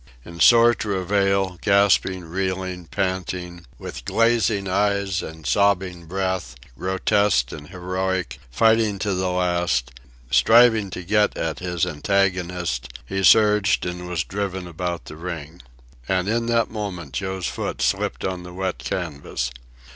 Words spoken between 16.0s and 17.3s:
And in that moment